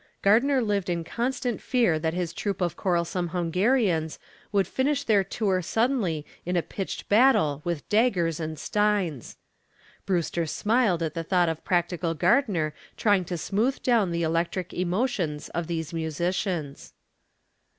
Gardner 0.23 0.63
lived 0.63 0.89
in 0.89 1.03
constant 1.03 1.61
fear 1.61 1.99
that 1.99 2.15
his 2.15 2.33
troop 2.33 2.59
of 2.59 2.75
quarrelsome 2.75 3.27
Hungarians 3.27 4.17
would 4.51 4.65
finish 4.65 5.03
their 5.03 5.23
tour 5.23 5.61
suddenly 5.61 6.25
in 6.43 6.57
a 6.57 6.63
pitched 6.63 7.07
battle 7.07 7.61
with 7.63 7.87
daggers 7.87 8.39
and 8.39 8.57
steins. 8.57 9.37
Brewster 10.07 10.47
smiled 10.47 11.03
at 11.03 11.13
the 11.13 11.23
thought 11.23 11.49
of 11.49 11.63
practical 11.63 12.15
Gardner 12.15 12.73
trying 12.97 13.25
to 13.25 13.37
smooth 13.37 13.79
down 13.83 14.09
the 14.09 14.23
electric 14.23 14.73
emotions 14.73 15.49
of 15.49 15.67
these 15.67 15.93
musicians. 15.93 16.93